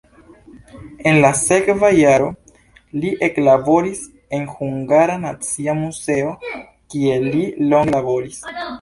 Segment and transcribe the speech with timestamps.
[1.09, 2.31] En la sekva jaro
[3.03, 4.03] li eklaboris
[4.39, 6.35] en Hungara Nacia Muzeo,
[6.95, 8.47] kie li longe laboris.